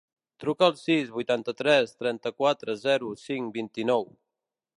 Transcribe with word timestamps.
Truca 0.43 0.69
al 0.69 0.71
sis, 0.83 1.11
vuitanta-tres, 1.17 1.93
trenta-quatre, 2.01 2.79
zero, 2.87 3.13
cinc, 3.27 3.53
vint-i-nou. 3.61 4.11